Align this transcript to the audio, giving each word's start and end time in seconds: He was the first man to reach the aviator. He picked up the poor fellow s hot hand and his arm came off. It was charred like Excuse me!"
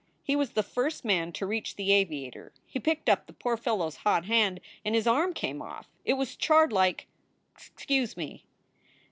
He 0.23 0.35
was 0.35 0.53
the 0.53 0.63
first 0.63 1.05
man 1.05 1.31
to 1.33 1.45
reach 1.45 1.75
the 1.75 1.91
aviator. 1.91 2.51
He 2.65 2.79
picked 2.79 3.07
up 3.07 3.27
the 3.27 3.33
poor 3.33 3.55
fellow 3.55 3.85
s 3.85 3.97
hot 3.97 4.25
hand 4.25 4.59
and 4.83 4.95
his 4.95 5.05
arm 5.05 5.31
came 5.31 5.61
off. 5.61 5.87
It 6.03 6.13
was 6.13 6.35
charred 6.35 6.73
like 6.73 7.05
Excuse 7.55 8.17
me!" 8.17 8.43